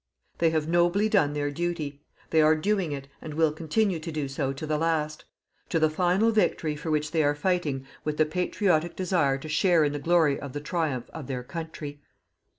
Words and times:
They 0.39 0.49
have 0.49 0.67
nobly 0.67 1.09
done 1.09 1.33
their 1.33 1.51
duty. 1.51 2.01
They 2.31 2.41
are 2.41 2.55
doing 2.55 2.91
it, 2.91 3.07
and 3.21 3.35
will 3.35 3.51
continue 3.51 3.99
to 3.99 4.11
do 4.11 4.27
so 4.27 4.51
to 4.51 4.65
the 4.65 4.79
last: 4.79 5.25
to 5.69 5.77
the 5.77 5.91
final 5.91 6.31
victory 6.31 6.75
for 6.75 6.89
which 6.89 7.11
they 7.11 7.21
are 7.23 7.35
fighting 7.35 7.85
with 8.03 8.17
the 8.17 8.25
patriotic 8.25 8.95
desire 8.95 9.37
to 9.37 9.47
share 9.47 9.83
in 9.83 9.93
the 9.93 9.99
glory 9.99 10.39
of 10.39 10.53
the 10.53 10.59
triumph 10.59 11.07
of 11.13 11.27
their 11.27 11.43
country. 11.43 12.01